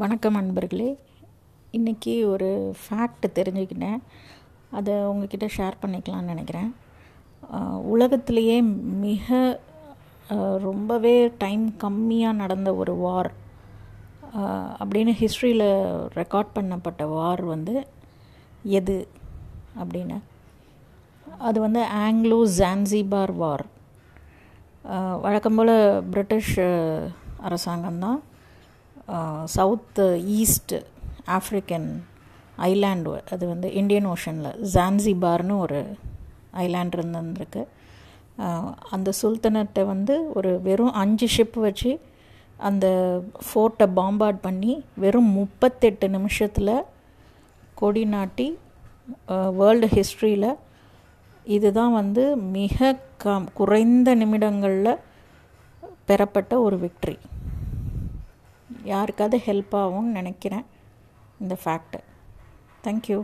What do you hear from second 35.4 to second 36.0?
ஒரு